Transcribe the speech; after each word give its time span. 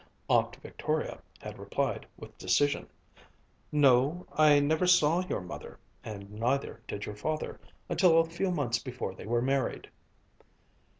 Aunt 0.27 0.55
Victoria 0.63 1.21
had 1.43 1.59
replied 1.59 2.07
with 2.17 2.35
decision, 2.39 2.87
"No, 3.71 4.25
I 4.33 4.59
never 4.59 4.87
saw 4.87 5.19
your 5.29 5.41
mother, 5.41 5.77
and 6.03 6.27
neither 6.31 6.81
did 6.87 7.05
your 7.05 7.15
father 7.15 7.59
until 7.87 8.17
a 8.19 8.25
few 8.25 8.49
months 8.49 8.79
before 8.79 9.13
they 9.13 9.27
were 9.27 9.43
married." 9.43 9.91